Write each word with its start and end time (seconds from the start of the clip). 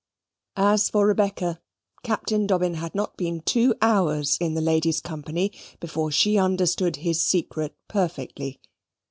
As 0.57 0.89
for 0.89 1.05
Rebecca, 1.05 1.61
Captain 2.01 2.47
Dobbin 2.47 2.73
had 2.73 2.95
not 2.95 3.17
been 3.17 3.41
two 3.41 3.75
hours 3.83 4.35
in 4.39 4.55
the 4.55 4.59
ladies' 4.59 4.99
company 4.99 5.51
before 5.79 6.09
she 6.09 6.39
understood 6.39 6.95
his 6.95 7.21
secret 7.23 7.75
perfectly. 7.87 8.59